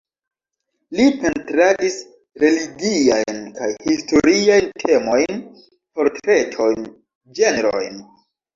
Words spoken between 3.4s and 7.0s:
kaj historiajn temojn, portretojn,